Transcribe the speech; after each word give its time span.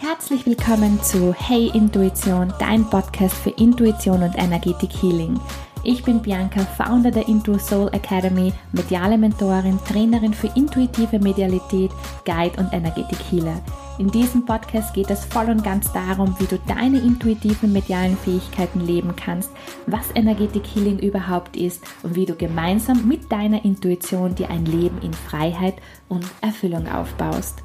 Herzlich 0.00 0.46
willkommen 0.46 1.02
zu 1.02 1.34
Hey 1.34 1.72
Intuition, 1.74 2.54
dein 2.60 2.88
Podcast 2.88 3.34
für 3.34 3.50
Intuition 3.50 4.22
und 4.22 4.38
Energetik 4.38 4.90
Healing. 5.02 5.40
Ich 5.82 6.04
bin 6.04 6.22
Bianca, 6.22 6.60
Founder 6.60 7.10
der 7.10 7.26
Intu 7.26 7.58
Soul 7.58 7.88
Academy, 7.88 8.52
mediale 8.70 9.18
Mentorin, 9.18 9.76
Trainerin 9.88 10.32
für 10.32 10.52
intuitive 10.54 11.18
Medialität, 11.18 11.90
Guide 12.24 12.60
und 12.60 12.72
Energetik 12.72 13.18
Healer. 13.28 13.60
In 13.98 14.08
diesem 14.08 14.46
Podcast 14.46 14.94
geht 14.94 15.10
es 15.10 15.24
voll 15.24 15.50
und 15.50 15.64
ganz 15.64 15.92
darum, 15.92 16.32
wie 16.38 16.46
du 16.46 16.60
deine 16.68 17.00
intuitiven 17.00 17.72
medialen 17.72 18.16
Fähigkeiten 18.18 18.78
leben 18.78 19.16
kannst, 19.16 19.50
was 19.88 20.14
Energetik 20.14 20.62
Healing 20.64 21.00
überhaupt 21.00 21.56
ist 21.56 21.82
und 22.04 22.14
wie 22.14 22.24
du 22.24 22.36
gemeinsam 22.36 23.08
mit 23.08 23.32
deiner 23.32 23.64
Intuition 23.64 24.36
dir 24.36 24.48
ein 24.48 24.64
Leben 24.64 25.02
in 25.02 25.12
Freiheit 25.12 25.74
und 26.08 26.24
Erfüllung 26.40 26.86
aufbaust. 26.86 27.64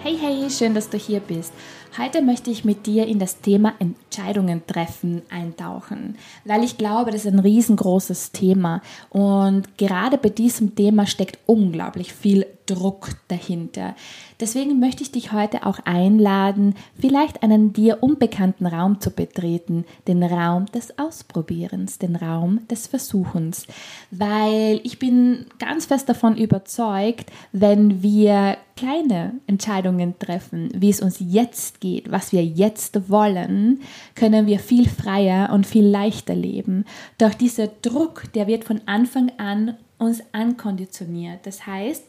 Hey, 0.00 0.16
hey, 0.16 0.48
schön, 0.48 0.74
dass 0.74 0.88
du 0.88 0.96
hier 0.96 1.18
bist. 1.18 1.52
Heute 1.98 2.22
möchte 2.22 2.50
ich 2.50 2.64
mit 2.64 2.86
dir 2.86 3.08
in 3.08 3.18
das 3.18 3.40
Thema 3.40 3.74
Entscheidungen 3.80 4.64
treffen 4.64 5.22
eintauchen, 5.28 6.16
weil 6.44 6.62
ich 6.62 6.78
glaube, 6.78 7.10
das 7.10 7.24
ist 7.24 7.32
ein 7.32 7.40
riesengroßes 7.40 8.30
Thema 8.30 8.80
und 9.10 9.76
gerade 9.76 10.16
bei 10.16 10.28
diesem 10.28 10.76
Thema 10.76 11.04
steckt 11.04 11.40
unglaublich 11.46 12.12
viel 12.12 12.46
Druck 12.68 13.10
dahinter. 13.28 13.96
Deswegen 14.38 14.78
möchte 14.78 15.02
ich 15.02 15.10
dich 15.10 15.32
heute 15.32 15.66
auch 15.66 15.80
einladen, 15.84 16.74
vielleicht 17.00 17.42
einen 17.42 17.72
dir 17.72 18.02
unbekannten 18.02 18.66
Raum 18.66 19.00
zu 19.00 19.10
betreten, 19.10 19.84
den 20.06 20.22
Raum 20.22 20.66
des 20.66 20.98
Ausprobierens, 20.98 21.98
den 21.98 22.14
Raum 22.14 22.60
des 22.68 22.86
Versuchens, 22.86 23.66
weil 24.10 24.80
ich 24.84 24.98
bin 24.98 25.46
ganz 25.58 25.86
fest 25.86 26.08
davon 26.08 26.36
überzeugt, 26.36 27.32
wenn 27.52 28.02
wir 28.02 28.58
kleine 28.76 29.32
Entscheidungen 29.48 30.18
treffen, 30.20 30.70
wie 30.72 30.90
es 30.90 31.00
uns 31.00 31.16
jetzt 31.18 31.80
geht, 31.80 32.12
was 32.12 32.32
wir 32.32 32.44
jetzt 32.44 33.10
wollen, 33.10 33.80
können 34.14 34.46
wir 34.46 34.60
viel 34.60 34.88
freier 34.88 35.50
und 35.52 35.66
viel 35.66 35.84
leichter 35.86 36.36
leben. 36.36 36.84
Doch 37.18 37.34
dieser 37.34 37.66
Druck, 37.66 38.32
der 38.34 38.46
wird 38.46 38.62
von 38.62 38.80
Anfang 38.86 39.32
an 39.38 39.76
uns 39.98 40.22
ankonditioniert. 40.30 41.40
Das 41.44 41.66
heißt, 41.66 42.04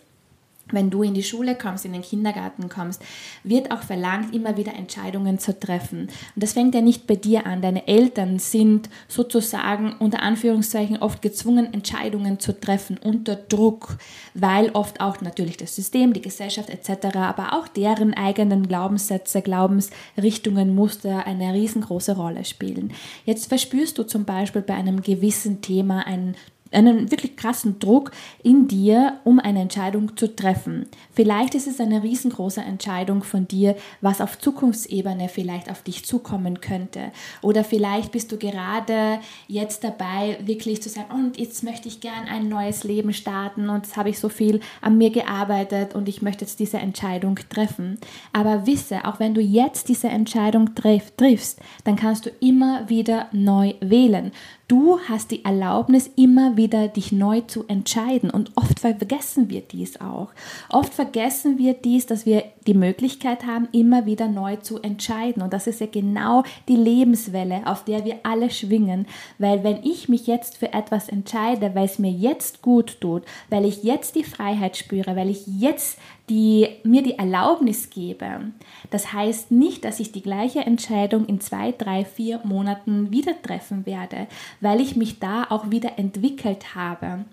wenn 0.73 0.89
du 0.89 1.03
in 1.03 1.13
die 1.13 1.23
Schule 1.23 1.55
kommst, 1.55 1.85
in 1.85 1.93
den 1.93 2.01
Kindergarten 2.01 2.69
kommst, 2.69 3.01
wird 3.43 3.71
auch 3.71 3.81
verlangt, 3.81 4.33
immer 4.33 4.57
wieder 4.57 4.73
Entscheidungen 4.73 5.39
zu 5.39 5.59
treffen. 5.59 6.01
Und 6.01 6.09
das 6.35 6.53
fängt 6.53 6.75
ja 6.75 6.81
nicht 6.81 7.07
bei 7.07 7.15
dir 7.15 7.45
an. 7.45 7.61
Deine 7.61 7.87
Eltern 7.87 8.39
sind 8.39 8.89
sozusagen 9.07 9.93
unter 9.99 10.21
Anführungszeichen 10.21 10.97
oft 10.97 11.21
gezwungen, 11.21 11.73
Entscheidungen 11.73 12.39
zu 12.39 12.59
treffen 12.59 12.97
unter 12.97 13.35
Druck, 13.35 13.97
weil 14.33 14.69
oft 14.71 15.01
auch 15.01 15.21
natürlich 15.21 15.57
das 15.57 15.75
System, 15.75 16.13
die 16.13 16.21
Gesellschaft 16.21 16.69
etc., 16.69 17.17
aber 17.17 17.53
auch 17.53 17.67
deren 17.67 18.13
eigenen 18.13 18.67
Glaubenssätze, 18.67 19.41
Glaubensrichtungen, 19.41 20.75
Muster 20.75 21.25
eine 21.25 21.53
riesengroße 21.53 22.15
Rolle 22.15 22.45
spielen. 22.45 22.93
Jetzt 23.25 23.47
verspürst 23.47 23.97
du 23.97 24.03
zum 24.03 24.25
Beispiel 24.25 24.61
bei 24.61 24.73
einem 24.73 25.01
gewissen 25.01 25.61
Thema 25.61 26.05
einen 26.05 26.35
einen 26.71 27.11
wirklich 27.11 27.35
krassen 27.35 27.79
Druck 27.79 28.11
in 28.43 28.67
dir, 28.67 29.19
um 29.23 29.39
eine 29.39 29.61
Entscheidung 29.61 30.15
zu 30.15 30.35
treffen. 30.35 30.85
Vielleicht 31.13 31.55
ist 31.55 31.67
es 31.67 31.79
eine 31.79 32.03
riesengroße 32.03 32.61
Entscheidung 32.61 33.23
von 33.23 33.47
dir, 33.47 33.75
was 34.01 34.21
auf 34.21 34.37
Zukunftsebene 34.39 35.29
vielleicht 35.29 35.69
auf 35.69 35.81
dich 35.81 36.05
zukommen 36.05 36.61
könnte. 36.61 37.11
Oder 37.41 37.63
vielleicht 37.63 38.11
bist 38.11 38.31
du 38.31 38.37
gerade 38.37 39.19
jetzt 39.47 39.83
dabei, 39.83 40.37
wirklich 40.43 40.81
zu 40.81 40.89
sagen, 40.89 41.11
und 41.13 41.39
jetzt 41.39 41.63
möchte 41.63 41.87
ich 41.87 42.01
gern 42.01 42.27
ein 42.27 42.49
neues 42.49 42.83
Leben 42.83 43.13
starten 43.13 43.69
und 43.69 43.85
jetzt 43.85 43.97
habe 43.97 44.09
ich 44.09 44.19
so 44.19 44.29
viel 44.29 44.59
an 44.81 44.97
mir 44.97 45.09
gearbeitet 45.09 45.95
und 45.95 46.07
ich 46.07 46.21
möchte 46.21 46.45
jetzt 46.45 46.59
diese 46.59 46.77
Entscheidung 46.77 47.39
treffen. 47.49 47.99
Aber 48.33 48.65
wisse, 48.65 49.05
auch 49.05 49.19
wenn 49.19 49.33
du 49.33 49.41
jetzt 49.41 49.89
diese 49.89 50.07
Entscheidung 50.07 50.75
triffst, 50.75 51.59
dann 51.83 51.95
kannst 51.95 52.25
du 52.25 52.29
immer 52.39 52.87
wieder 52.89 53.27
neu 53.31 53.73
wählen. 53.81 54.31
Du 54.69 54.99
hast 55.09 55.31
die 55.31 55.43
Erlaubnis, 55.45 56.11
immer 56.15 56.55
wieder 56.55 56.89
dich 56.89 57.11
neu 57.11 57.41
zu 57.41 57.65
entscheiden. 57.67 58.29
Und 58.29 58.51
oft 58.55 58.79
vergessen 58.79 59.49
wir 59.49 59.61
dies 59.61 59.99
auch. 59.99 60.27
Oft 60.69 60.93
vergessen 60.93 61.57
wir 61.57 61.73
dies, 61.73 62.05
dass 62.05 62.27
wir 62.27 62.43
die 62.67 62.75
Möglichkeit 62.75 63.47
haben, 63.47 63.67
immer 63.71 64.05
wieder 64.05 64.27
neu 64.27 64.57
zu 64.57 64.79
entscheiden. 64.79 65.41
Und 65.41 65.53
das 65.53 65.65
ist 65.65 65.81
ja 65.81 65.87
genau 65.87 66.43
die 66.67 66.75
Lebenswelle, 66.75 67.63
auf 67.65 67.83
der 67.83 68.05
wir 68.05 68.19
alle 68.21 68.51
schwingen. 68.51 69.07
Weil 69.39 69.63
wenn 69.63 69.83
ich 69.83 70.07
mich 70.07 70.27
jetzt 70.27 70.57
für 70.57 70.71
etwas 70.71 71.09
entscheide, 71.09 71.73
weil 71.73 71.85
es 71.85 71.97
mir 71.97 72.11
jetzt 72.11 72.61
gut 72.61 73.01
tut, 73.01 73.23
weil 73.49 73.65
ich 73.65 73.81
jetzt 73.81 74.13
die 74.13 74.23
Freiheit 74.23 74.77
spüre, 74.77 75.15
weil 75.15 75.31
ich 75.31 75.47
jetzt 75.47 75.97
die, 76.29 76.67
mir 76.83 77.01
die 77.01 77.17
Erlaubnis 77.17 77.89
gebe, 77.89 78.51
das 78.91 79.13
heißt 79.13 79.51
nicht, 79.51 79.83
dass 79.83 79.99
ich 79.99 80.11
die 80.11 80.21
gleiche 80.21 80.59
Entscheidung 80.59 81.25
in 81.25 81.41
zwei, 81.41 81.71
drei, 81.71 82.05
vier 82.05 82.39
Monaten 82.43 83.11
wieder 83.11 83.41
treffen 83.41 83.85
werde, 83.85 84.27
weil 84.61 84.79
ich 84.79 84.95
mich 84.95 85.19
da 85.19 85.47
auch 85.49 85.71
wieder 85.71 85.97
entwickelt 85.97 86.75
habe. 86.75 87.25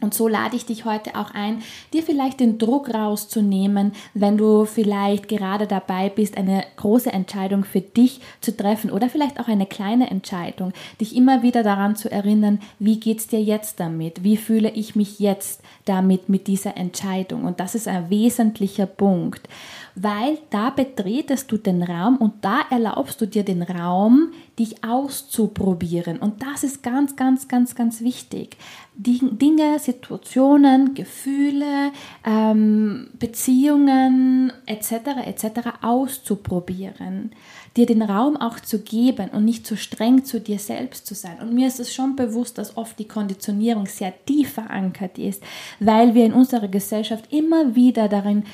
Und 0.00 0.14
so 0.14 0.28
lade 0.28 0.56
ich 0.56 0.66
dich 0.66 0.84
heute 0.84 1.14
auch 1.14 1.32
ein, 1.32 1.62
dir 1.92 2.02
vielleicht 2.02 2.40
den 2.40 2.58
Druck 2.58 2.92
rauszunehmen, 2.92 3.92
wenn 4.14 4.36
du 4.36 4.64
vielleicht 4.64 5.28
gerade 5.28 5.66
dabei 5.66 6.08
bist, 6.08 6.36
eine 6.36 6.64
große 6.76 7.12
Entscheidung 7.12 7.64
für 7.64 7.80
dich 7.80 8.20
zu 8.40 8.56
treffen 8.56 8.90
oder 8.90 9.08
vielleicht 9.08 9.38
auch 9.38 9.48
eine 9.48 9.66
kleine 9.66 10.10
Entscheidung, 10.10 10.72
dich 11.00 11.14
immer 11.14 11.42
wieder 11.42 11.62
daran 11.62 11.96
zu 11.96 12.10
erinnern, 12.10 12.60
wie 12.78 12.98
geht 12.98 13.18
es 13.18 13.26
dir 13.26 13.42
jetzt 13.42 13.80
damit? 13.80 14.24
Wie 14.24 14.36
fühle 14.36 14.70
ich 14.70 14.96
mich 14.96 15.18
jetzt 15.18 15.60
damit 15.84 16.28
mit 16.28 16.46
dieser 16.46 16.76
Entscheidung? 16.76 17.44
Und 17.44 17.60
das 17.60 17.74
ist 17.74 17.88
ein 17.88 18.10
wesentlicher 18.10 18.86
Punkt, 18.86 19.48
weil 19.94 20.38
da 20.50 20.70
betretest 20.70 21.50
du 21.50 21.56
den 21.56 21.82
Raum 21.82 22.16
und 22.16 22.44
da 22.44 22.60
erlaubst 22.70 23.20
du 23.20 23.26
dir 23.26 23.44
den 23.44 23.62
Raum, 23.62 24.32
dich 24.58 24.84
auszuprobieren. 24.84 26.18
Und 26.18 26.42
das 26.42 26.64
ist 26.64 26.82
ganz, 26.82 27.16
ganz, 27.16 27.48
ganz, 27.48 27.74
ganz 27.74 28.00
wichtig. 28.00 28.56
Dinge, 28.94 29.78
Situationen, 29.78 30.94
Gefühle, 30.94 31.92
ähm, 32.24 33.08
Beziehungen 33.18 34.52
etc. 34.66 34.92
etc. 35.26 35.44
auszuprobieren 35.80 37.30
dir 37.76 37.86
den 37.86 38.02
Raum 38.02 38.36
auch 38.36 38.58
zu 38.58 38.80
geben 38.80 39.30
und 39.30 39.44
nicht 39.44 39.64
zu 39.66 39.76
streng 39.76 40.24
zu 40.24 40.40
dir 40.40 40.58
selbst 40.58 41.06
zu 41.06 41.14
sein. 41.14 41.38
Und 41.40 41.54
mir 41.54 41.68
ist 41.68 41.78
es 41.78 41.94
schon 41.94 42.16
bewusst, 42.16 42.58
dass 42.58 42.76
oft 42.76 42.98
die 42.98 43.06
Konditionierung 43.06 43.86
sehr 43.86 44.12
tief 44.26 44.54
verankert 44.54 45.18
ist, 45.18 45.42
weil 45.78 46.14
wir 46.14 46.24
in 46.24 46.32
unserer 46.32 46.68
Gesellschaft 46.68 47.32
immer 47.32 47.76
wieder 47.76 48.08
darin 48.08 48.44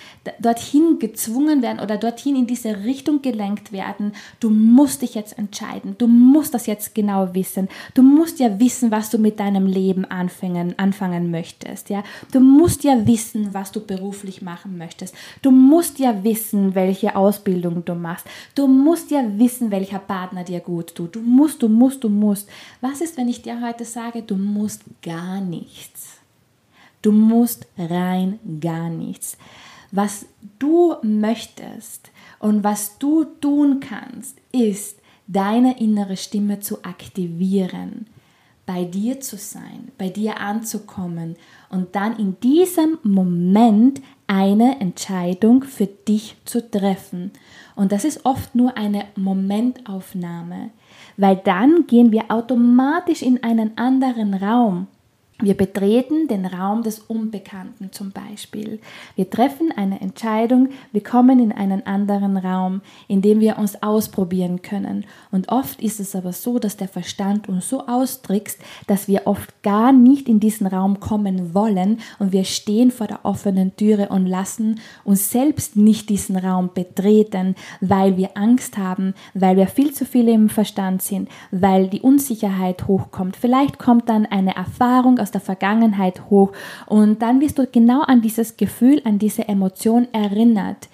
dorthin 0.41 0.99
gezwungen 1.27 1.63
werden 1.63 1.81
oder 1.81 1.97
dorthin 1.97 2.37
in 2.37 2.47
diese 2.47 2.85
Richtung 2.85 3.23
gelenkt 3.23 3.73
werden. 3.73 4.13
Du 4.41 4.51
musst 4.51 5.03
dich 5.03 5.15
jetzt 5.15 5.39
entscheiden. 5.39 5.97
Du 5.99 6.07
musst 6.07 6.55
das 6.55 6.67
jetzt 6.67 6.95
genau 6.95 7.35
wissen. 7.35 7.69
Du 7.95 8.03
musst 8.03 8.39
ja 8.39 8.59
wissen, 8.61 8.91
was 8.91 9.11
du 9.11 9.19
mit 9.19 9.41
deinem 9.41 9.67
Leben 9.67 10.05
anfangen, 10.05 10.79
anfangen 10.79 11.31
möchtest. 11.31 11.91
Ja? 11.91 12.03
Du 12.33 12.41
musst 12.41 12.85
ja 12.85 13.07
wissen, 13.07 13.53
was 13.53 13.73
du 13.73 13.81
beruflich 13.81 14.43
machen 14.43 14.79
möchtest. 14.79 15.15
Du 15.43 15.51
musst 15.51 15.99
ja 15.99 16.23
wissen, 16.23 16.75
welche 16.75 17.17
Ausbildung 17.17 17.85
du 17.85 17.95
machst. 17.95 18.27
Du 18.55 18.67
musst 18.67 19.11
ja 19.11 19.25
wissen, 19.37 19.71
welcher 19.71 19.99
Partner 19.99 20.45
dir 20.45 20.61
gut 20.61 20.95
tut. 20.95 21.17
Du 21.17 21.21
musst, 21.21 21.63
du 21.63 21.69
musst, 21.69 22.05
du 22.05 22.09
musst. 22.09 22.49
Was 22.81 23.01
ist, 23.01 23.17
wenn 23.17 23.29
ich 23.29 23.43
dir 23.43 23.61
heute 23.61 23.85
sage, 23.85 24.23
du 24.23 24.37
musst 24.37 24.83
gar 25.03 25.41
nichts? 25.41 26.19
Du 27.03 27.13
musst 27.13 27.67
rein 27.79 28.39
gar 28.61 28.89
nichts. 28.89 29.37
Was 29.93 30.27
du 30.59 30.95
möchtest 31.03 32.11
und 32.39 32.65
was 32.65 32.99
du 32.99 33.25
tun 33.25 33.81
kannst, 33.81 34.39
ist, 34.53 35.01
deine 35.27 35.81
innere 35.81 36.17
Stimme 36.17 36.61
zu 36.61 36.85
aktivieren, 36.85 38.07
bei 38.65 38.85
dir 38.85 39.21
zu 39.21 39.37
sein, 39.37 39.93
bei 39.97 40.09
dir 40.09 40.41
anzukommen 40.41 41.37
und 41.71 41.95
dann 41.95 42.19
in 42.19 42.39
diesem 42.41 42.99
Moment 43.03 44.01
eine 44.27 44.81
Entscheidung 44.81 45.63
für 45.63 45.87
dich 45.87 46.37
zu 46.45 46.69
treffen. 46.69 47.31
Und 47.77 47.93
das 47.93 48.05
ist 48.05 48.27
oft 48.27 48.55
nur 48.55 48.77
eine 48.77 49.05
Momentaufnahme, 49.15 50.71
weil 51.17 51.37
dann 51.37 51.87
gehen 51.87 52.11
wir 52.11 52.31
automatisch 52.31 53.23
in 53.23 53.43
einen 53.45 53.79
anderen 53.79 54.35
Raum. 54.35 54.89
Wir 55.43 55.55
betreten 55.55 56.29
den 56.29 56.47
Raum 56.47 56.83
des 56.83 56.99
Unbekannten 56.99 57.93
zum 57.93 58.11
Beispiel. 58.11 58.81
Wir 59.17 59.29
treffen 59.29 59.71
eine 59.71 60.01
Entscheidung, 60.01 60.71
wir 60.93 61.03
kommen 61.03 61.39
in 61.41 61.53
einen 61.53 61.87
anderen 61.87 62.39
Raum, 62.39 62.81
in 63.07 63.21
dem 63.21 63.41
wir 63.41 63.59
uns 63.59 63.83
ausprobieren 63.83 64.63
können. 64.63 65.05
Und 65.31 65.51
oft 65.51 65.83
ist 65.83 66.01
es 66.01 66.17
aber 66.17 66.33
so, 66.33 66.59
dass 66.59 66.79
der 66.79 66.89
Verstand 66.89 67.51
uns 67.51 67.69
so 67.69 67.87
austrickst, 67.87 68.59
dass 68.87 69.09
wir 69.09 69.27
oft 69.27 69.63
gar 69.63 69.93
nicht 69.93 70.27
in 70.27 70.41
diesen 70.41 70.67
Raum 70.67 71.01
kommen 71.01 71.53
wollen 71.53 71.99
und 72.19 72.33
wir 72.33 72.45
stehen 72.45 72.91
vor 72.91 73.07
der 73.07 73.27
offenen 73.27 73.77
Türe 73.77 74.09
und 74.09 74.25
lassen 74.25 74.81
uns 75.05 75.31
selbst 75.31 75.77
nicht 75.77 76.09
diesen 76.09 76.37
Raum 76.37 76.71
betreten, 76.73 77.57
weil 77.83 78.17
wir 78.17 78.39
Angst 78.39 78.79
haben, 78.79 79.13
weil 79.35 79.59
wir 79.59 79.67
viel 79.67 79.93
zu 79.93 80.07
viel 80.07 80.31
im 80.31 80.49
Verstand 80.49 81.03
sind, 81.03 81.29
weil 81.51 81.89
die 81.89 82.01
Unsicherheit 82.01 82.87
hochkommt. 82.87 83.37
Vielleicht 83.37 83.79
kommt 83.79 84.09
dann 84.09 84.25
eine 84.25 84.57
Erfahrung 84.57 85.19
aus 85.27 85.33
der 85.33 85.41
Vergangenheit 85.41 86.31
hoch 86.31 86.53
und 86.87 87.21
dann 87.21 87.41
wirst 87.41 87.59
du 87.59 87.67
genau 87.67 88.03
an 88.03 88.23
dieses 88.23 88.57
Gefühl, 88.57 89.03
an 89.05 89.19
diese 89.19 89.49
Emotion 89.49 90.07
erinnert. 90.13 90.89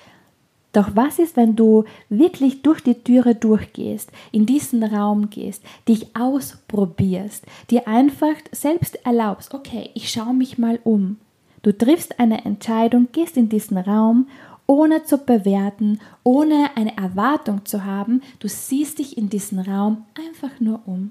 Doch 0.73 0.93
was 0.95 1.19
ist, 1.19 1.37
wenn 1.37 1.55
du 1.55 1.85
wirklich 2.09 2.63
durch 2.63 2.81
die 2.81 2.95
Türe 2.95 3.35
durchgehst, 3.35 4.11
in 4.31 4.47
diesen 4.47 4.83
Raum 4.83 5.29
gehst, 5.29 5.63
dich 5.87 6.17
ausprobierst, 6.17 7.45
dir 7.69 7.87
einfach 7.87 8.37
selbst 8.53 9.05
erlaubst, 9.05 9.53
okay, 9.53 9.91
ich 9.93 10.11
schaue 10.11 10.33
mich 10.33 10.57
mal 10.57 10.81
um. 10.83 11.19
Du 11.61 11.77
triffst 11.77 12.19
eine 12.19 12.47
Entscheidung, 12.47 13.09
gehst 13.13 13.37
in 13.37 13.51
diesen 13.51 13.77
Raum, 13.77 14.29
ohne 14.67 15.05
zu 15.05 15.19
bewerten, 15.19 16.01
ohne 16.25 16.71
eine 16.75 16.97
Erwartung 16.97 17.67
zu 17.67 17.85
haben, 17.85 18.23
du 18.39 18.49
siehst 18.49 18.99
dich 18.99 19.19
in 19.19 19.29
diesen 19.29 19.59
Raum 19.59 20.07
einfach 20.17 20.59
nur 20.59 20.81
um. 20.87 21.11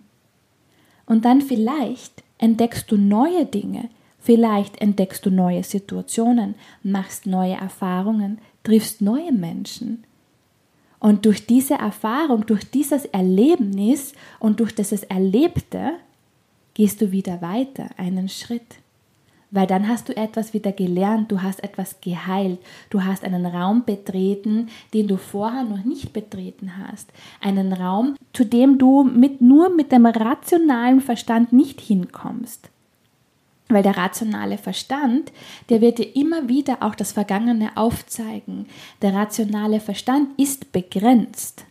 Und 1.05 1.25
dann 1.25 1.41
vielleicht 1.41 2.23
entdeckst 2.41 2.91
du 2.91 2.97
neue 2.97 3.45
Dinge, 3.45 3.89
vielleicht 4.19 4.81
entdeckst 4.81 5.25
du 5.25 5.29
neue 5.29 5.63
Situationen, 5.63 6.55
machst 6.83 7.25
neue 7.25 7.53
Erfahrungen, 7.53 8.39
triffst 8.63 9.01
neue 9.01 9.31
Menschen. 9.31 10.03
Und 10.99 11.25
durch 11.25 11.47
diese 11.47 11.75
Erfahrung, 11.75 12.45
durch 12.45 12.69
dieses 12.69 13.05
Erlebnis 13.05 14.13
und 14.39 14.59
durch 14.59 14.75
dieses 14.75 15.03
Erlebte 15.03 15.93
gehst 16.73 17.01
du 17.01 17.11
wieder 17.11 17.41
weiter, 17.41 17.89
einen 17.97 18.29
Schritt. 18.29 18.77
Weil 19.51 19.67
dann 19.67 19.89
hast 19.89 20.07
du 20.07 20.15
etwas 20.15 20.53
wieder 20.53 20.71
gelernt, 20.71 21.29
du 21.29 21.41
hast 21.41 21.61
etwas 21.61 21.99
geheilt, 21.99 22.59
du 22.89 23.03
hast 23.03 23.25
einen 23.25 23.45
Raum 23.45 23.83
betreten, 23.83 24.69
den 24.93 25.09
du 25.09 25.17
vorher 25.17 25.63
noch 25.63 25.83
nicht 25.83 26.13
betreten 26.13 26.71
hast. 26.77 27.11
Einen 27.41 27.73
Raum, 27.73 28.15
zu 28.31 28.45
dem 28.45 28.77
du 28.77 29.03
mit, 29.03 29.41
nur 29.41 29.69
mit 29.69 29.91
dem 29.91 30.05
rationalen 30.05 31.01
Verstand 31.01 31.51
nicht 31.51 31.81
hinkommst. 31.81 32.69
Weil 33.67 33.83
der 33.83 33.97
rationale 33.97 34.57
Verstand, 34.57 35.31
der 35.69 35.81
wird 35.81 35.97
dir 35.97 36.15
immer 36.15 36.47
wieder 36.47 36.77
auch 36.81 36.95
das 36.95 37.11
Vergangene 37.11 37.75
aufzeigen. 37.75 38.67
Der 39.01 39.13
rationale 39.13 39.81
Verstand 39.81 40.29
ist 40.39 40.71
begrenzt. 40.71 41.65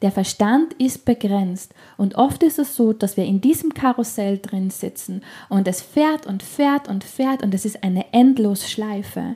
Der 0.00 0.12
Verstand 0.12 0.74
ist 0.74 1.04
begrenzt 1.04 1.74
und 1.96 2.14
oft 2.14 2.44
ist 2.44 2.60
es 2.60 2.76
so, 2.76 2.92
dass 2.92 3.16
wir 3.16 3.24
in 3.24 3.40
diesem 3.40 3.74
Karussell 3.74 4.38
drin 4.38 4.70
sitzen 4.70 5.22
und 5.48 5.66
es 5.66 5.82
fährt 5.82 6.24
und 6.24 6.44
fährt 6.44 6.86
und 6.86 7.02
fährt 7.02 7.42
und 7.42 7.52
es 7.52 7.64
ist 7.64 7.82
eine 7.82 8.12
Endlosschleife. 8.12 9.34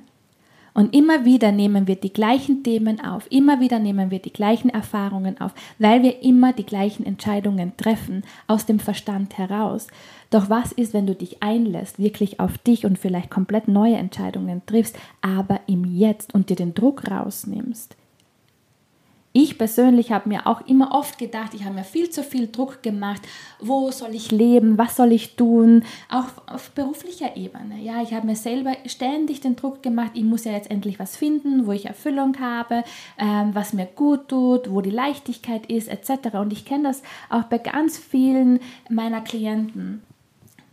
Und 0.75 0.95
immer 0.95 1.25
wieder 1.25 1.53
nehmen 1.53 1.87
wir 1.87 1.97
die 1.97 2.13
gleichen 2.13 2.63
Themen 2.63 3.05
auf, 3.05 3.27
immer 3.31 3.61
wieder 3.61 3.81
nehmen 3.81 4.11
wir 4.11 4.21
die 4.21 4.33
gleichen 4.33 4.71
Erfahrungen 4.71 5.39
auf, 5.41 5.53
weil 5.79 6.03
wir 6.03 6.23
immer 6.23 6.53
die 6.53 6.65
gleichen 6.65 7.05
Entscheidungen 7.05 7.77
treffen, 7.77 8.23
aus 8.47 8.65
dem 8.65 8.79
Verstand 8.79 9.37
heraus. 9.37 9.89
Doch 10.31 10.49
was 10.49 10.73
ist, 10.73 10.95
wenn 10.95 11.07
du 11.07 11.15
dich 11.15 11.43
einlässt, 11.43 11.99
wirklich 11.99 12.41
auf 12.41 12.57
dich 12.57 12.87
und 12.87 12.99
vielleicht 12.99 13.31
komplett 13.31 13.69
neue 13.69 13.97
Entscheidungen 13.97 14.63
triffst, 14.65 14.97
aber 15.21 15.61
im 15.67 15.85
Jetzt 15.85 16.33
und 16.35 16.49
dir 16.49 16.57
den 16.57 16.73
Druck 16.73 17.11
rausnimmst? 17.11 17.97
Ich 19.35 19.57
persönlich 19.57 20.13
habe 20.13 20.29
mir 20.29 20.47
auch 20.47 20.61
immer 20.67 20.93
oft 20.93 21.19
gedacht, 21.19 21.55
ich 21.55 21.65
habe 21.65 21.75
mir 21.75 21.85
viel 21.85 22.11
zu 22.11 22.23
viel 22.23 22.49
Druck 22.53 22.83
gemacht. 22.83 23.23
Wo 23.61 23.91
soll 23.91 24.15
ich 24.15 24.31
leben? 24.31 24.77
Was 24.77 24.97
soll 24.97 25.11
ich 25.13 25.37
tun? 25.37 25.85
Auch 26.11 26.27
auf 26.47 26.71
beruflicher 26.73 27.35
Ebene. 27.35 27.81
Ja, 27.81 28.03
ich 28.03 28.13
habe 28.13 28.27
mir 28.27 28.37
selber 28.37 28.77
ständig 28.85 29.41
den 29.41 29.57
Druck 29.57 29.83
gemacht. 29.83 30.11
Ich 30.13 30.25
muss 30.25 30.45
ja 30.45 30.53
jetzt 30.53 30.71
endlich 30.71 30.99
was 30.99 31.17
finden, 31.17 31.67
wo 31.67 31.73
ich 31.73 31.87
Erfüllung 31.87 32.39
habe, 32.41 32.85
ähm, 33.17 33.55
was 33.55 33.73
mir 33.73 33.87
gut 33.87 34.29
tut, 34.29 34.71
wo 34.71 34.83
die 34.83 34.91
Leichtigkeit 34.91 35.65
ist, 35.65 35.89
etc. 35.89 36.35
Und 36.35 36.53
ich 36.53 36.67
kenne 36.67 36.89
das 36.89 37.03
auch 37.31 37.45
bei 37.45 37.57
ganz 37.57 37.97
vielen 37.97 38.61
meiner 38.91 39.23
Klienten. 39.23 40.03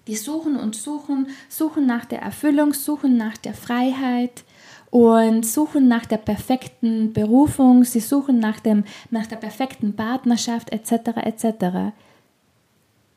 Die 0.08 0.18
suchen 0.18 0.58
und 0.58 0.76
suchen, 0.76 1.28
suchen 1.48 1.86
nach 1.86 2.04
der 2.04 2.22
Erfüllung, 2.22 2.74
suchen 2.74 3.16
nach 3.16 3.38
der 3.38 3.54
Freiheit 3.54 4.44
und 4.92 5.46
suchen 5.46 5.88
nach 5.88 6.06
der 6.06 6.18
perfekten 6.18 7.14
Berufung, 7.14 7.84
sie 7.84 8.00
suchen 8.00 8.40
nach, 8.40 8.60
dem, 8.60 8.84
nach 9.12 9.28
der 9.28 9.36
perfekten 9.36 9.96
Partnerschaft 9.96 10.72
etc. 10.72 11.18
etc. 11.18 11.94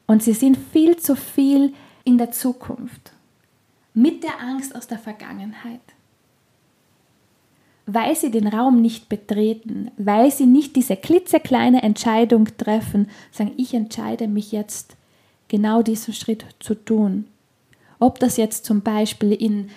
Und 0.07 0.23
sie 0.23 0.35
sind 0.35 0.59
viel 0.73 0.97
zu 0.97 1.17
viel 1.17 1.73
in 2.05 2.19
der 2.19 2.31
Zukunft, 2.31 3.13
mit 3.95 4.23
der 4.23 4.41
Angst 4.41 4.75
aus 4.75 4.87
der 4.87 4.99
Vergangenheit. 4.99 5.81
Weil 7.87 8.15
sie 8.15 8.31
den 8.31 8.47
Raum 8.47 8.81
nicht 8.81 9.09
betreten, 9.09 9.91
weil 9.97 10.31
sie 10.31 10.47
nicht 10.47 10.77
diese 10.77 10.97
klitzekleine 10.97 11.83
Entscheidung 11.83 12.49
treffen, 12.57 13.09
sagen, 13.31 13.53
ich 13.57 13.75
entscheide 13.75 14.29
mich 14.29 14.53
jetzt 14.53 14.97
genau 15.49 15.83
diesen 15.83 16.15
Schritt 16.15 16.45
zu 16.61 16.75
tun. 16.75 17.27
Ob 17.99 18.19
das 18.19 18.37
jetzt 18.37 18.65
zum 18.65 18.83
Beispiel 18.83 19.33
in 19.33 19.71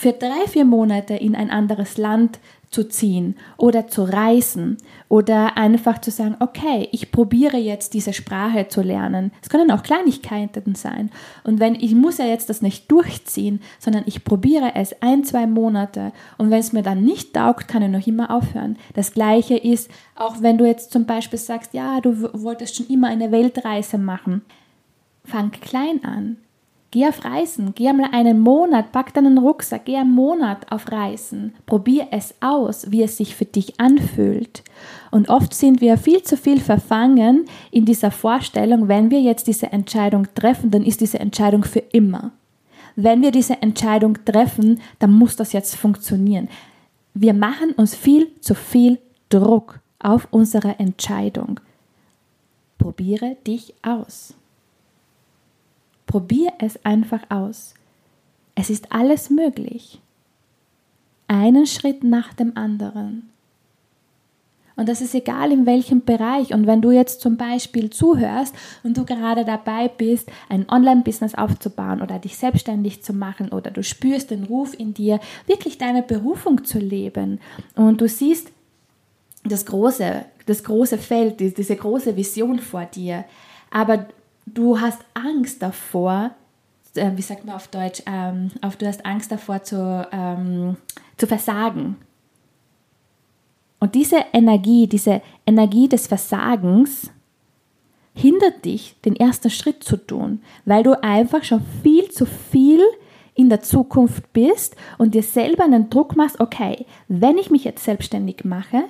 für 0.00 0.14
drei, 0.14 0.46
vier 0.48 0.64
Monate 0.64 1.12
in 1.12 1.36
ein 1.36 1.50
anderes 1.50 1.98
Land 1.98 2.38
zu 2.70 2.88
ziehen 2.88 3.36
oder 3.58 3.86
zu 3.86 4.02
reisen 4.02 4.78
oder 5.10 5.58
einfach 5.58 6.00
zu 6.00 6.10
sagen, 6.10 6.36
okay, 6.40 6.88
ich 6.90 7.12
probiere 7.12 7.58
jetzt 7.58 7.92
diese 7.92 8.14
Sprache 8.14 8.68
zu 8.68 8.80
lernen. 8.80 9.30
Es 9.42 9.50
können 9.50 9.70
auch 9.70 9.82
Kleinigkeiten 9.82 10.74
sein. 10.74 11.10
Und 11.44 11.60
wenn 11.60 11.74
ich 11.74 11.94
muss 11.94 12.16
ja 12.16 12.24
jetzt 12.24 12.48
das 12.48 12.62
nicht 12.62 12.90
durchziehen, 12.90 13.60
sondern 13.78 14.04
ich 14.06 14.24
probiere 14.24 14.72
es 14.74 15.02
ein, 15.02 15.22
zwei 15.22 15.46
Monate 15.46 16.12
und 16.38 16.50
wenn 16.50 16.60
es 16.60 16.72
mir 16.72 16.82
dann 16.82 17.04
nicht 17.04 17.34
taugt, 17.34 17.68
kann 17.68 17.82
ich 17.82 17.90
noch 17.90 18.06
immer 18.06 18.30
aufhören. 18.34 18.78
Das 18.94 19.12
gleiche 19.12 19.58
ist, 19.58 19.90
auch 20.14 20.40
wenn 20.40 20.56
du 20.56 20.64
jetzt 20.64 20.92
zum 20.92 21.04
Beispiel 21.04 21.38
sagst, 21.38 21.74
ja, 21.74 22.00
du 22.00 22.22
wolltest 22.32 22.74
schon 22.74 22.86
immer 22.86 23.08
eine 23.08 23.32
Weltreise 23.32 23.98
machen. 23.98 24.40
Fang 25.26 25.50
klein 25.50 26.02
an. 26.04 26.38
Geh 26.92 27.06
auf 27.06 27.24
Reisen, 27.24 27.72
geh 27.76 27.88
einmal 27.88 28.10
einen 28.12 28.40
Monat, 28.40 28.90
pack 28.90 29.14
deinen 29.14 29.38
Rucksack, 29.38 29.84
geh 29.84 29.96
einen 29.96 30.10
Monat 30.10 30.72
auf 30.72 30.90
Reisen, 30.90 31.54
probier 31.64 32.08
es 32.10 32.34
aus, 32.40 32.90
wie 32.90 33.04
es 33.04 33.16
sich 33.16 33.36
für 33.36 33.44
dich 33.44 33.78
anfühlt. 33.78 34.64
Und 35.12 35.28
oft 35.28 35.54
sind 35.54 35.80
wir 35.80 35.98
viel 35.98 36.24
zu 36.24 36.36
viel 36.36 36.58
verfangen 36.58 37.44
in 37.70 37.84
dieser 37.84 38.10
Vorstellung, 38.10 38.88
wenn 38.88 39.12
wir 39.12 39.20
jetzt 39.20 39.46
diese 39.46 39.70
Entscheidung 39.70 40.26
treffen, 40.34 40.72
dann 40.72 40.82
ist 40.82 41.00
diese 41.00 41.20
Entscheidung 41.20 41.62
für 41.62 41.78
immer. 41.78 42.32
Wenn 42.96 43.22
wir 43.22 43.30
diese 43.30 43.62
Entscheidung 43.62 44.18
treffen, 44.24 44.80
dann 44.98 45.12
muss 45.12 45.36
das 45.36 45.52
jetzt 45.52 45.76
funktionieren. 45.76 46.48
Wir 47.14 47.34
machen 47.34 47.70
uns 47.72 47.94
viel 47.94 48.32
zu 48.40 48.56
viel 48.56 48.98
Druck 49.28 49.78
auf 50.00 50.26
unsere 50.32 50.80
Entscheidung. 50.80 51.60
Probiere 52.78 53.36
dich 53.46 53.74
aus. 53.82 54.34
Probier 56.10 56.54
es 56.58 56.84
einfach 56.84 57.20
aus. 57.28 57.74
Es 58.56 58.68
ist 58.68 58.90
alles 58.90 59.30
möglich. 59.30 60.00
Einen 61.28 61.66
Schritt 61.66 62.02
nach 62.02 62.34
dem 62.34 62.56
anderen. 62.56 63.30
Und 64.74 64.88
das 64.88 65.00
ist 65.00 65.14
egal 65.14 65.52
in 65.52 65.66
welchem 65.66 66.04
Bereich. 66.04 66.52
Und 66.52 66.66
wenn 66.66 66.82
du 66.82 66.90
jetzt 66.90 67.20
zum 67.20 67.36
Beispiel 67.36 67.90
zuhörst 67.90 68.56
und 68.82 68.98
du 68.98 69.04
gerade 69.04 69.44
dabei 69.44 69.86
bist, 69.86 70.28
ein 70.48 70.68
Online-Business 70.68 71.36
aufzubauen 71.36 72.02
oder 72.02 72.18
dich 72.18 72.36
selbstständig 72.36 73.04
zu 73.04 73.12
machen 73.12 73.50
oder 73.50 73.70
du 73.70 73.84
spürst 73.84 74.32
den 74.32 74.42
Ruf 74.42 74.76
in 74.76 74.92
dir, 74.92 75.20
wirklich 75.46 75.78
deine 75.78 76.02
Berufung 76.02 76.64
zu 76.64 76.80
leben 76.80 77.38
und 77.76 78.00
du 78.00 78.08
siehst 78.08 78.50
das 79.44 79.64
große, 79.64 80.24
das 80.46 80.64
große 80.64 80.98
Feld, 80.98 81.38
diese 81.38 81.76
große 81.76 82.16
Vision 82.16 82.58
vor 82.58 82.86
dir, 82.86 83.24
aber 83.70 84.06
du 84.54 84.80
hast 84.80 85.00
Angst 85.14 85.62
davor, 85.62 86.32
äh, 86.94 87.10
wie 87.14 87.22
sagt 87.22 87.44
man 87.44 87.54
auf 87.54 87.68
Deutsch, 87.68 88.02
ähm, 88.06 88.50
auf, 88.62 88.76
du 88.76 88.86
hast 88.86 89.04
Angst 89.04 89.30
davor 89.32 89.62
zu, 89.62 90.08
ähm, 90.12 90.76
zu 91.16 91.26
versagen. 91.26 91.96
Und 93.78 93.94
diese 93.94 94.24
Energie, 94.32 94.86
diese 94.86 95.22
Energie 95.46 95.88
des 95.88 96.06
Versagens 96.06 97.10
hindert 98.14 98.64
dich, 98.64 98.96
den 99.04 99.16
ersten 99.16 99.50
Schritt 99.50 99.82
zu 99.82 99.96
tun, 99.96 100.42
weil 100.64 100.82
du 100.82 101.02
einfach 101.02 101.44
schon 101.44 101.62
viel 101.82 102.10
zu 102.10 102.26
viel 102.26 102.82
in 103.34 103.48
der 103.48 103.62
Zukunft 103.62 104.32
bist 104.32 104.76
und 104.98 105.14
dir 105.14 105.22
selber 105.22 105.64
einen 105.64 105.88
Druck 105.88 106.16
machst, 106.16 106.40
okay, 106.40 106.84
wenn 107.08 107.38
ich 107.38 107.50
mich 107.50 107.64
jetzt 107.64 107.84
selbstständig 107.84 108.44
mache, 108.44 108.84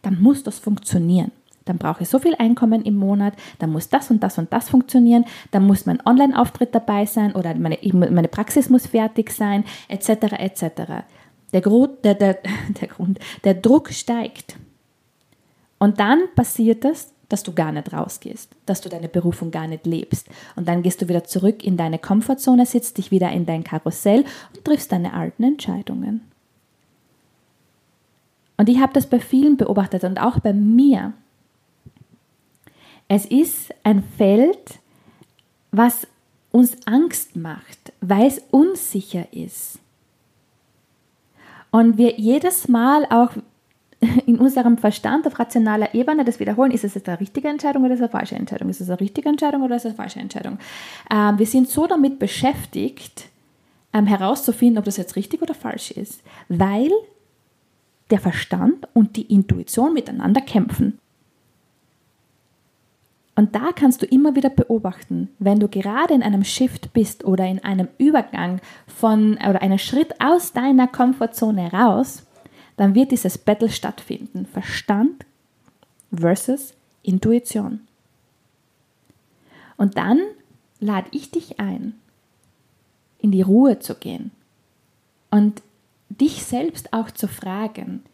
dann 0.00 0.20
muss 0.20 0.42
das 0.42 0.58
funktionieren 0.58 1.30
dann 1.64 1.78
brauche 1.78 2.02
ich 2.02 2.08
so 2.08 2.18
viel 2.18 2.34
Einkommen 2.36 2.82
im 2.82 2.96
Monat, 2.96 3.34
dann 3.58 3.70
muss 3.70 3.88
das 3.88 4.10
und 4.10 4.22
das 4.22 4.38
und 4.38 4.52
das 4.52 4.68
funktionieren, 4.68 5.24
dann 5.50 5.66
muss 5.66 5.86
mein 5.86 6.04
Online-Auftritt 6.04 6.74
dabei 6.74 7.06
sein 7.06 7.34
oder 7.34 7.54
meine, 7.54 7.78
meine 7.82 8.28
Praxis 8.28 8.68
muss 8.68 8.86
fertig 8.86 9.30
sein, 9.30 9.64
etc. 9.88 10.08
etc. 10.38 10.64
Der, 11.52 11.60
Grund, 11.60 12.04
der, 12.04 12.14
der, 12.14 12.38
der, 12.80 12.88
Grund, 12.88 13.18
der 13.44 13.54
Druck 13.54 13.90
steigt. 13.90 14.56
Und 15.78 16.00
dann 16.00 16.22
passiert 16.34 16.84
es, 16.84 17.12
dass 17.28 17.42
du 17.42 17.54
gar 17.54 17.72
nicht 17.72 17.92
rausgehst, 17.92 18.50
dass 18.66 18.82
du 18.82 18.90
deine 18.90 19.08
Berufung 19.08 19.50
gar 19.50 19.66
nicht 19.66 19.86
lebst. 19.86 20.28
Und 20.54 20.68
dann 20.68 20.82
gehst 20.82 21.00
du 21.00 21.08
wieder 21.08 21.24
zurück 21.24 21.64
in 21.64 21.78
deine 21.78 21.98
Komfortzone, 21.98 22.66
sitzt 22.66 22.98
dich 22.98 23.10
wieder 23.10 23.32
in 23.32 23.46
dein 23.46 23.64
Karussell 23.64 24.26
und 24.54 24.64
triffst 24.66 24.92
deine 24.92 25.14
alten 25.14 25.42
Entscheidungen. 25.42 26.20
Und 28.58 28.68
ich 28.68 28.80
habe 28.80 28.92
das 28.92 29.06
bei 29.06 29.18
vielen 29.18 29.56
beobachtet 29.56 30.04
und 30.04 30.20
auch 30.20 30.40
bei 30.40 30.52
mir. 30.52 31.14
Es 33.14 33.26
ist 33.26 33.74
ein 33.82 34.02
Feld, 34.02 34.78
was 35.70 36.06
uns 36.50 36.78
Angst 36.86 37.36
macht, 37.36 37.92
weil 38.00 38.26
es 38.26 38.40
unsicher 38.50 39.26
ist. 39.34 39.78
Und 41.70 41.98
wir 41.98 42.18
jedes 42.18 42.68
Mal 42.68 43.04
auch 43.10 43.32
in 44.26 44.38
unserem 44.38 44.78
Verstand 44.78 45.26
auf 45.26 45.38
rationaler 45.38 45.94
Ebene 45.94 46.24
das 46.24 46.40
wiederholen, 46.40 46.70
ist 46.70 46.84
es 46.84 46.94
jetzt 46.94 47.06
eine 47.06 47.20
richtige 47.20 47.48
Entscheidung 47.48 47.84
oder 47.84 47.92
ist 47.92 48.00
es 48.00 48.04
eine 48.04 48.18
falsche 48.18 48.36
Entscheidung? 48.36 48.70
Ist 48.70 48.80
es 48.80 48.88
eine 48.88 49.00
richtige 49.00 49.28
Entscheidung 49.28 49.60
oder 49.60 49.76
ist 49.76 49.82
es 49.82 49.90
eine 49.90 49.96
falsche 49.96 50.20
Entscheidung? 50.20 50.58
Ähm, 51.10 51.38
wir 51.38 51.46
sind 51.46 51.68
so 51.68 51.86
damit 51.86 52.18
beschäftigt, 52.18 53.28
ähm, 53.92 54.06
herauszufinden, 54.06 54.78
ob 54.78 54.86
das 54.86 54.96
jetzt 54.96 55.16
richtig 55.16 55.42
oder 55.42 55.52
falsch 55.52 55.90
ist, 55.90 56.22
weil 56.48 56.90
der 58.10 58.20
Verstand 58.20 58.88
und 58.94 59.16
die 59.16 59.30
Intuition 59.30 59.92
miteinander 59.92 60.40
kämpfen. 60.40 60.98
Und 63.42 63.56
da 63.56 63.72
kannst 63.72 64.00
du 64.00 64.06
immer 64.06 64.36
wieder 64.36 64.50
beobachten, 64.50 65.28
wenn 65.40 65.58
du 65.58 65.66
gerade 65.66 66.14
in 66.14 66.22
einem 66.22 66.44
Shift 66.44 66.92
bist 66.92 67.24
oder 67.24 67.44
in 67.44 67.58
einem 67.58 67.88
Übergang 67.98 68.60
von 68.86 69.32
oder 69.32 69.60
einem 69.60 69.78
Schritt 69.78 70.20
aus 70.20 70.52
deiner 70.52 70.86
Komfortzone 70.86 71.72
raus, 71.72 72.24
dann 72.76 72.94
wird 72.94 73.10
dieses 73.10 73.38
Battle 73.38 73.68
stattfinden. 73.68 74.46
Verstand 74.46 75.26
versus 76.14 76.74
Intuition. 77.02 77.80
Und 79.76 79.98
dann 79.98 80.20
lade 80.78 81.08
ich 81.10 81.32
dich 81.32 81.58
ein, 81.58 81.94
in 83.18 83.32
die 83.32 83.42
Ruhe 83.42 83.80
zu 83.80 83.96
gehen 83.96 84.30
und 85.32 85.62
dich 86.10 86.44
selbst 86.44 86.92
auch 86.92 87.10
zu 87.10 87.26
fragen, 87.26 88.04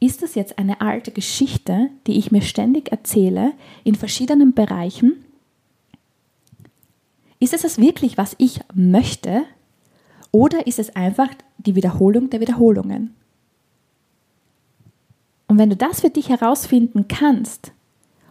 ist 0.00 0.22
das 0.22 0.34
jetzt 0.34 0.58
eine 0.58 0.80
alte 0.80 1.10
Geschichte, 1.10 1.90
die 2.06 2.18
ich 2.18 2.30
mir 2.30 2.42
ständig 2.42 2.92
erzähle 2.92 3.52
in 3.84 3.94
verschiedenen 3.94 4.54
Bereichen? 4.54 5.24
Ist 7.40 7.54
es 7.54 7.62
das 7.62 7.78
wirklich, 7.78 8.18
was 8.18 8.34
ich 8.38 8.60
möchte? 8.74 9.42
Oder 10.30 10.66
ist 10.66 10.78
es 10.78 10.94
einfach 10.94 11.28
die 11.58 11.74
Wiederholung 11.74 12.30
der 12.30 12.40
Wiederholungen? 12.40 13.14
Und 15.46 15.58
wenn 15.58 15.70
du 15.70 15.76
das 15.76 16.00
für 16.00 16.10
dich 16.10 16.28
herausfinden 16.28 17.08
kannst, 17.08 17.72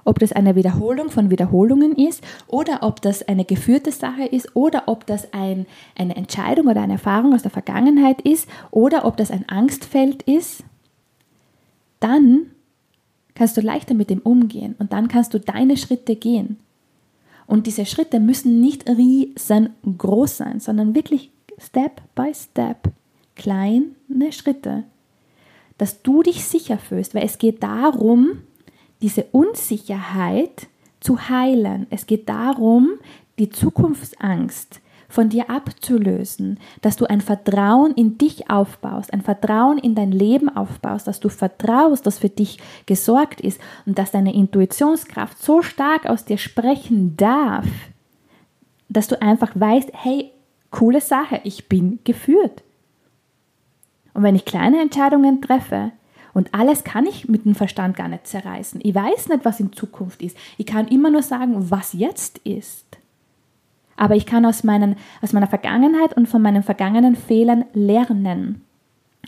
ob 0.05 0.19
das 0.19 0.31
eine 0.31 0.55
Wiederholung 0.55 1.09
von 1.09 1.29
Wiederholungen 1.29 1.93
ist 1.93 2.23
oder 2.47 2.79
ob 2.81 3.01
das 3.01 3.27
eine 3.27 3.43
geführte 3.43 3.91
Sache 3.91 4.23
ist 4.23 4.55
oder 4.55 4.83
ob 4.85 5.05
das 5.05 5.33
ein, 5.33 5.65
eine 5.97 6.15
Entscheidung 6.15 6.67
oder 6.67 6.81
eine 6.81 6.93
Erfahrung 6.93 7.33
aus 7.33 7.41
der 7.41 7.51
Vergangenheit 7.51 8.21
ist 8.21 8.47
oder 8.71 9.03
ob 9.03 9.17
das 9.17 9.31
ein 9.31 9.49
Angstfeld 9.49 10.23
ist, 10.23 10.63
dann 11.99 12.51
kannst 13.35 13.57
du 13.57 13.61
leichter 13.61 13.93
mit 13.93 14.09
dem 14.09 14.19
umgehen 14.19 14.75
und 14.79 14.93
dann 14.93 15.07
kannst 15.07 15.33
du 15.33 15.39
deine 15.39 15.77
Schritte 15.77 16.15
gehen. 16.15 16.57
Und 17.45 17.65
diese 17.67 17.85
Schritte 17.85 18.19
müssen 18.19 18.59
nicht 18.59 18.89
riesengroß 18.89 20.37
sein, 20.37 20.59
sondern 20.59 20.95
wirklich 20.95 21.31
Step 21.57 22.01
by 22.13 22.33
Step, 22.33 22.91
kleine 23.35 24.31
Schritte, 24.31 24.83
dass 25.77 26.01
du 26.01 26.23
dich 26.23 26.43
sicher 26.43 26.77
fühlst, 26.77 27.15
weil 27.15 27.23
es 27.23 27.37
geht 27.37 27.63
darum, 27.63 28.41
diese 29.01 29.25
Unsicherheit 29.31 30.67
zu 30.99 31.29
heilen. 31.29 31.87
Es 31.89 32.07
geht 32.07 32.27
darum, 32.27 32.89
die 33.39 33.49
Zukunftsangst 33.49 34.81
von 35.09 35.29
dir 35.29 35.49
abzulösen, 35.49 36.59
dass 36.81 36.97
du 36.97 37.05
ein 37.05 37.21
Vertrauen 37.21 37.93
in 37.93 38.17
dich 38.17 38.49
aufbaust, 38.49 39.13
ein 39.13 39.21
Vertrauen 39.21 39.77
in 39.77 39.95
dein 39.95 40.11
Leben 40.11 40.49
aufbaust, 40.49 41.07
dass 41.07 41.19
du 41.19 41.29
vertraust, 41.29 42.05
dass 42.05 42.19
für 42.19 42.29
dich 42.29 42.59
gesorgt 42.85 43.41
ist 43.41 43.59
und 43.85 43.97
dass 43.97 44.11
deine 44.11 44.33
Intuitionskraft 44.33 45.41
so 45.41 45.61
stark 45.61 46.05
aus 46.05 46.25
dir 46.25 46.37
sprechen 46.37 47.15
darf, 47.17 47.67
dass 48.89 49.07
du 49.07 49.21
einfach 49.21 49.51
weißt, 49.55 49.91
hey, 49.93 50.31
coole 50.71 51.01
Sache, 51.01 51.41
ich 51.43 51.69
bin 51.69 51.99
geführt. 52.03 52.63
Und 54.13 54.23
wenn 54.23 54.35
ich 54.35 54.45
kleine 54.45 54.81
Entscheidungen 54.81 55.41
treffe, 55.41 55.91
und 56.37 56.53
alles 56.53 56.83
kann 56.83 57.07
ich 57.07 57.27
mit 57.27 57.45
dem 57.45 57.55
Verstand 57.55 57.95
gar 57.95 58.07
nicht 58.07 58.27
zerreißen. 58.27 58.79
Ich 58.83 58.93
weiß 58.93 59.29
nicht, 59.29 59.43
was 59.43 59.59
in 59.59 59.73
Zukunft 59.73 60.21
ist. 60.21 60.37
Ich 60.57 60.67
kann 60.67 60.87
immer 60.87 61.09
nur 61.09 61.23
sagen, 61.23 61.71
was 61.71 61.93
jetzt 61.93 62.37
ist. 62.39 62.96
Aber 63.97 64.15
ich 64.15 64.25
kann 64.25 64.45
aus, 64.45 64.63
meinen, 64.63 64.95
aus 65.21 65.33
meiner 65.33 65.47
Vergangenheit 65.47 66.15
und 66.15 66.27
von 66.27 66.41
meinen 66.41 66.63
vergangenen 66.63 67.15
Fehlern 67.15 67.65
lernen. 67.73 68.61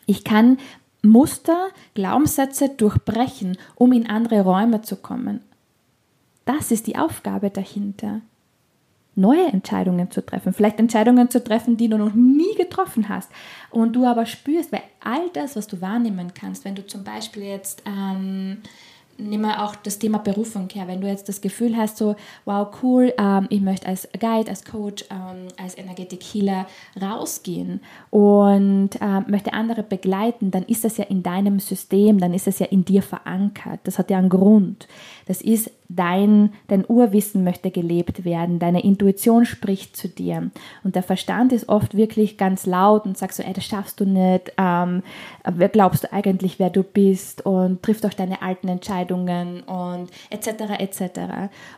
Ich 0.06 0.24
kann 0.24 0.58
Muster, 1.02 1.70
Glaubenssätze 1.94 2.70
durchbrechen, 2.70 3.58
um 3.76 3.92
in 3.92 4.10
andere 4.10 4.42
Räume 4.42 4.82
zu 4.82 4.96
kommen. 4.98 5.42
Das 6.46 6.72
ist 6.72 6.88
die 6.88 6.98
Aufgabe 6.98 7.50
dahinter. 7.50 8.22
Neue 9.16 9.48
Entscheidungen 9.48 10.12
zu 10.12 10.26
treffen, 10.26 10.54
vielleicht 10.54 10.80
Entscheidungen 10.80 11.30
zu 11.30 11.44
treffen, 11.44 11.78
die 11.78 11.90
du 11.90 11.98
noch 11.98 12.14
nie 12.14 12.56
getroffen 12.56 13.10
hast 13.10 13.30
und 13.70 13.94
du 13.94 14.06
aber 14.06 14.26
spürst, 14.26 14.72
weil 14.72 14.84
all 15.04 15.30
das, 15.34 15.56
was 15.56 15.68
du 15.68 15.82
wahrnehmen 15.82 16.34
kannst, 16.34 16.64
wenn 16.64 16.76
du 16.76 16.86
zum 16.86 17.04
Beispiel 17.04 17.44
jetzt 17.44 17.84
ähm, 17.86 18.60
nimm 19.20 19.42
mal 19.42 19.66
auch 19.66 19.76
das 19.76 20.00
Thema 20.00 20.20
Berufung 20.20 20.70
her. 20.74 20.88
Wenn 20.88 21.02
du 21.02 21.08
jetzt 21.08 21.30
das 21.30 21.42
Gefühl 21.42 21.76
hast, 21.78 21.98
so, 21.98 22.16
wow, 22.46 22.68
cool, 22.82 23.14
ähm, 23.18 23.48
ich 23.50 23.62
möchte 23.62 23.88
als 23.88 24.08
Guide, 24.20 24.50
als 24.50 24.66
Coach, 24.66 25.06
ähm, 25.10 25.48
als 25.58 25.78
Energetic 25.78 26.24
Healer 26.24 26.66
rausgehen 27.00 27.82
und 28.10 28.92
ähm, 29.02 29.26
möchte 29.28 29.54
andere 29.54 29.84
begleiten, 29.84 30.52
dann 30.52 30.64
ist 30.64 30.84
das 30.84 30.98
ja 30.98 31.06
in 31.06 31.24
deinem 31.24 31.60
System, 31.60 32.20
dann 32.20 32.34
ist 32.34 32.48
das 32.48 32.60
ja 32.60 32.68
in 32.68 32.86
dir 32.86 33.02
verankert. 33.02 33.82
Das 33.84 34.00
hat 34.00 34.10
ja 34.10 34.18
einen 34.18 34.30
Grund. 34.30 34.88
Das 35.26 35.42
ist 35.42 35.72
dein, 35.90 36.54
dein 36.68 36.86
Urwissen 36.88 37.44
möchte 37.44 37.72
gelebt 37.72 38.24
werden, 38.24 38.60
deine 38.60 38.84
Intuition 38.84 39.46
spricht 39.46 39.98
zu 39.98 40.08
dir. 40.08 40.52
Und 40.84 40.96
der 40.96 41.02
Verstand 41.02 41.52
ist 41.52 41.68
oft 41.68 41.98
wirklich 41.98 42.38
ganz 42.38 42.68
laut 42.68 43.06
und 43.06 43.18
sagt 43.18 43.34
so, 43.34 43.42
ey, 43.42 43.54
das 43.54 43.66
schaffst 43.66 44.00
du 44.00 44.06
nicht, 44.06 44.54
ähm, 44.60 45.02
wer 45.44 45.70
glaubst 45.70 46.04
du 46.04 46.14
eigentlich, 46.14 46.60
wer 46.60 46.70
du 46.70 46.84
bist 46.84 47.44
und 47.44 47.82
triff 47.82 48.02
doch 48.02 48.14
deine 48.14 48.44
alten 48.44 48.68
Entscheidungen 48.68 49.62
und 49.64 50.10
etc. 50.30 50.80
etc. 50.80 51.02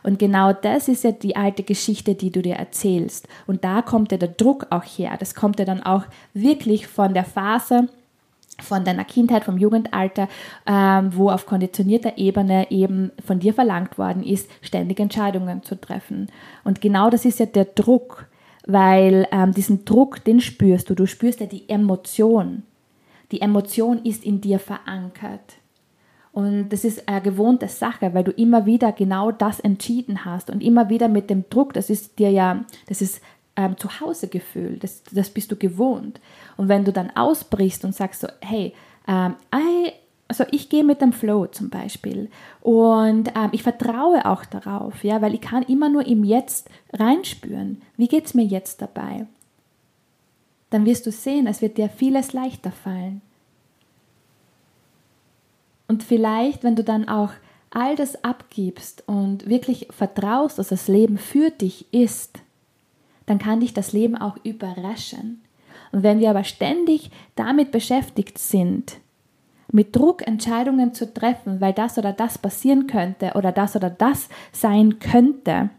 Und 0.02 0.18
genau 0.18 0.52
das 0.52 0.88
ist 0.88 1.04
ja 1.04 1.12
die 1.12 1.34
alte 1.34 1.62
Geschichte, 1.62 2.14
die 2.14 2.30
du 2.30 2.42
dir 2.42 2.56
erzählst. 2.56 3.28
Und 3.46 3.64
da 3.64 3.80
kommt 3.80 4.12
ja 4.12 4.18
der 4.18 4.28
Druck 4.28 4.66
auch 4.68 4.84
her. 4.84 5.16
Das 5.18 5.34
kommt 5.34 5.58
ja 5.58 5.64
dann 5.64 5.82
auch 5.82 6.04
wirklich 6.34 6.86
von 6.86 7.14
der 7.14 7.24
Phase, 7.24 7.88
von 8.60 8.84
deiner 8.84 9.04
Kindheit, 9.04 9.44
vom 9.44 9.58
Jugendalter, 9.58 10.28
ähm, 10.66 11.10
wo 11.14 11.30
auf 11.30 11.46
konditionierter 11.46 12.18
Ebene 12.18 12.70
eben 12.70 13.10
von 13.24 13.40
dir 13.40 13.54
verlangt 13.54 13.98
worden 13.98 14.22
ist, 14.22 14.50
ständig 14.60 15.00
Entscheidungen 15.00 15.62
zu 15.62 15.80
treffen. 15.80 16.28
Und 16.64 16.80
genau 16.80 17.10
das 17.10 17.24
ist 17.24 17.40
ja 17.40 17.46
der 17.46 17.64
Druck, 17.64 18.26
weil 18.66 19.26
ähm, 19.32 19.52
diesen 19.52 19.84
Druck, 19.84 20.22
den 20.24 20.40
spürst 20.40 20.90
du. 20.90 20.94
Du 20.94 21.06
spürst 21.06 21.40
ja 21.40 21.46
die 21.46 21.68
Emotion. 21.68 22.62
Die 23.32 23.40
Emotion 23.40 24.04
ist 24.04 24.24
in 24.24 24.40
dir 24.40 24.58
verankert. 24.58 25.56
Und 26.32 26.70
das 26.70 26.84
ist 26.84 27.08
eine 27.08 27.20
gewohnte 27.20 27.68
Sache, 27.68 28.14
weil 28.14 28.24
du 28.24 28.30
immer 28.30 28.64
wieder 28.64 28.92
genau 28.92 29.32
das 29.32 29.60
entschieden 29.60 30.24
hast 30.24 30.48
und 30.48 30.62
immer 30.62 30.88
wieder 30.88 31.08
mit 31.08 31.28
dem 31.28 31.44
Druck, 31.50 31.74
das 31.74 31.90
ist 31.90 32.18
dir 32.18 32.30
ja, 32.30 32.64
das 32.86 33.02
ist 33.02 33.20
ähm, 33.56 33.76
Zuhausegefühl, 33.76 34.78
das, 34.78 35.02
das 35.04 35.30
bist 35.30 35.50
du 35.52 35.56
gewohnt. 35.56 36.20
Und 36.56 36.68
wenn 36.68 36.84
du 36.84 36.92
dann 36.92 37.10
ausbrichst 37.14 37.84
und 37.84 37.94
sagst 37.94 38.22
so, 38.22 38.28
hey, 38.40 38.74
ähm, 39.06 39.34
I, 39.54 39.92
also 40.28 40.44
ich 40.50 40.68
gehe 40.68 40.84
mit 40.84 41.02
dem 41.02 41.12
Flow 41.12 41.46
zum 41.46 41.68
Beispiel 41.68 42.30
und 42.60 43.28
ähm, 43.36 43.50
ich 43.52 43.62
vertraue 43.62 44.24
auch 44.24 44.44
darauf, 44.46 45.04
ja, 45.04 45.20
weil 45.20 45.34
ich 45.34 45.42
kann 45.42 45.62
immer 45.64 45.90
nur 45.90 46.06
im 46.06 46.24
Jetzt 46.24 46.70
reinspüren, 46.92 47.82
wie 47.96 48.08
geht 48.08 48.26
es 48.26 48.34
mir 48.34 48.44
jetzt 48.44 48.80
dabei? 48.80 49.26
Dann 50.70 50.86
wirst 50.86 51.04
du 51.04 51.12
sehen, 51.12 51.46
es 51.46 51.60
wird 51.60 51.76
dir 51.76 51.90
vieles 51.90 52.32
leichter 52.32 52.72
fallen. 52.72 53.20
Und 55.86 56.02
vielleicht, 56.02 56.64
wenn 56.64 56.76
du 56.76 56.82
dann 56.82 57.06
auch 57.06 57.32
all 57.68 57.96
das 57.96 58.24
abgibst 58.24 59.06
und 59.06 59.46
wirklich 59.46 59.88
vertraust, 59.90 60.58
dass 60.58 60.68
das 60.68 60.88
Leben 60.88 61.18
für 61.18 61.50
dich 61.50 61.92
ist, 61.92 62.38
dann 63.26 63.38
kann 63.38 63.60
dich 63.60 63.74
das 63.74 63.92
Leben 63.92 64.16
auch 64.16 64.36
überraschen. 64.44 65.42
Und 65.92 66.02
wenn 66.02 66.20
wir 66.20 66.30
aber 66.30 66.44
ständig 66.44 67.10
damit 67.34 67.70
beschäftigt 67.70 68.38
sind, 68.38 68.98
mit 69.70 69.96
Druck 69.96 70.26
Entscheidungen 70.26 70.94
zu 70.94 71.12
treffen, 71.12 71.60
weil 71.60 71.72
das 71.72 71.98
oder 71.98 72.12
das 72.12 72.38
passieren 72.38 72.86
könnte 72.86 73.32
oder 73.34 73.52
das 73.52 73.74
oder 73.74 73.90
das 73.90 74.28
sein 74.52 74.98
könnte, 74.98 75.70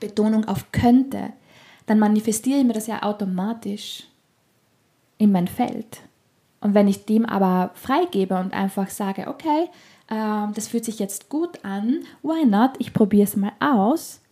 Betonung 0.00 0.46
auf 0.46 0.72
könnte, 0.72 1.32
dann 1.86 1.98
manifestiere 1.98 2.58
ich 2.58 2.64
mir 2.64 2.72
das 2.72 2.86
ja 2.86 3.02
automatisch 3.02 4.04
in 5.18 5.32
mein 5.32 5.48
Feld. 5.48 6.00
Und 6.60 6.74
wenn 6.74 6.88
ich 6.88 7.04
dem 7.04 7.26
aber 7.26 7.70
freigebe 7.74 8.38
und 8.38 8.54
einfach 8.54 8.88
sage, 8.88 9.28
okay, 9.28 9.68
äh, 10.08 10.52
das 10.54 10.68
fühlt 10.68 10.84
sich 10.84 10.98
jetzt 10.98 11.28
gut 11.28 11.62
an, 11.64 12.00
why 12.22 12.44
not? 12.46 12.72
Ich 12.78 12.94
probiere 12.94 13.24
es 13.24 13.36
mal 13.36 13.52
aus 13.60 14.22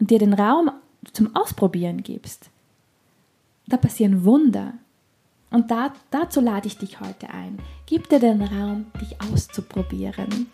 und 0.00 0.10
dir 0.10 0.18
den 0.18 0.34
Raum 0.34 0.70
zum 1.12 1.34
Ausprobieren 1.34 2.02
gibst, 2.02 2.50
da 3.66 3.76
passieren 3.76 4.24
Wunder. 4.24 4.74
Und 5.50 5.70
da, 5.70 5.92
dazu 6.10 6.40
lade 6.40 6.66
ich 6.66 6.76
dich 6.78 7.00
heute 7.00 7.30
ein. 7.30 7.58
Gib 7.86 8.08
dir 8.08 8.20
den 8.20 8.42
Raum, 8.42 8.86
dich 9.00 9.20
auszuprobieren. 9.20 10.50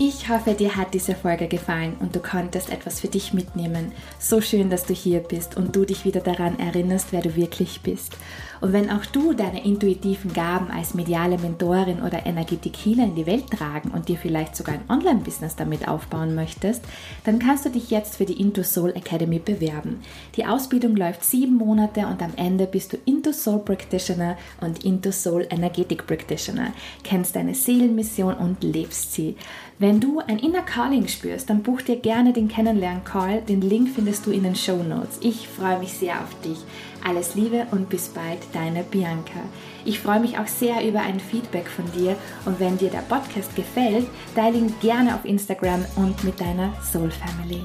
Ich 0.00 0.28
hoffe, 0.28 0.54
dir 0.54 0.76
hat 0.76 0.94
diese 0.94 1.16
Folge 1.16 1.48
gefallen 1.48 1.96
und 1.98 2.14
du 2.14 2.20
konntest 2.20 2.70
etwas 2.70 3.00
für 3.00 3.08
dich 3.08 3.32
mitnehmen. 3.32 3.90
So 4.20 4.40
schön, 4.40 4.70
dass 4.70 4.84
du 4.84 4.94
hier 4.94 5.18
bist 5.18 5.56
und 5.56 5.74
du 5.74 5.84
dich 5.84 6.04
wieder 6.04 6.20
daran 6.20 6.56
erinnerst, 6.60 7.08
wer 7.10 7.20
du 7.20 7.34
wirklich 7.34 7.80
bist. 7.80 8.16
Und 8.60 8.72
wenn 8.72 8.90
auch 8.90 9.04
du 9.06 9.32
deine 9.34 9.64
intuitiven 9.64 10.32
Gaben 10.32 10.70
als 10.70 10.94
mediale 10.94 11.38
Mentorin 11.38 12.00
oder 12.02 12.26
Energetik-Healer 12.26 13.04
in 13.04 13.14
die 13.16 13.26
Welt 13.26 13.50
tragen 13.50 13.90
und 13.90 14.08
dir 14.08 14.16
vielleicht 14.16 14.54
sogar 14.54 14.76
ein 14.76 14.88
Online-Business 14.88 15.56
damit 15.56 15.88
aufbauen 15.88 16.34
möchtest, 16.34 16.84
dann 17.24 17.40
kannst 17.40 17.64
du 17.64 17.70
dich 17.70 17.90
jetzt 17.90 18.16
für 18.16 18.24
die 18.24 18.40
Into 18.40 18.62
Soul 18.62 18.90
Academy 18.90 19.40
bewerben. 19.40 20.00
Die 20.36 20.46
Ausbildung 20.46 20.94
läuft 20.96 21.24
sieben 21.24 21.54
Monate 21.54 22.06
und 22.06 22.22
am 22.22 22.32
Ende 22.36 22.66
bist 22.66 22.92
du 22.92 22.98
Into 23.04 23.32
Soul 23.32 23.60
Practitioner 23.60 24.36
und 24.60 24.84
Into 24.84 25.10
Soul 25.10 25.46
Energetic 25.50 26.06
Practitioner, 26.06 26.72
kennst 27.02 27.34
deine 27.36 27.54
Seelenmission 27.54 28.34
und 28.34 28.62
lebst 28.62 29.12
sie. 29.12 29.36
Wenn 29.80 29.87
du 29.92 30.20
ein 30.20 30.38
Inner 30.38 30.62
Calling 30.62 31.08
spürst, 31.08 31.48
dann 31.48 31.62
buch 31.62 31.82
dir 31.82 31.96
gerne 31.96 32.32
den 32.32 32.48
Kennenlern-Call. 32.48 33.42
Den 33.42 33.62
Link 33.62 33.88
findest 33.94 34.26
du 34.26 34.30
in 34.30 34.42
den 34.42 34.54
Show 34.54 34.82
Notes. 34.82 35.18
Ich 35.22 35.48
freue 35.48 35.78
mich 35.78 35.94
sehr 35.94 36.20
auf 36.20 36.40
dich. 36.44 36.58
Alles 37.06 37.34
Liebe 37.34 37.66
und 37.70 37.88
bis 37.88 38.08
bald, 38.08 38.38
deine 38.52 38.82
Bianca. 38.82 39.40
Ich 39.84 40.00
freue 40.00 40.20
mich 40.20 40.38
auch 40.38 40.46
sehr 40.46 40.86
über 40.86 41.00
ein 41.00 41.20
Feedback 41.20 41.68
von 41.68 41.90
dir 41.92 42.16
und 42.44 42.60
wenn 42.60 42.76
dir 42.76 42.90
der 42.90 42.98
Podcast 42.98 43.56
gefällt, 43.56 44.06
teile 44.34 44.58
ihn 44.58 44.74
gerne 44.80 45.14
auf 45.14 45.24
Instagram 45.24 45.84
und 45.96 46.22
mit 46.22 46.40
deiner 46.40 46.74
Soul 46.82 47.10
Family. 47.10 47.62